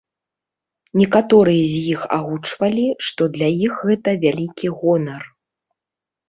[1.01, 5.23] Некаторыя з іх агучвалі, што для іх гэта вялікі гонар.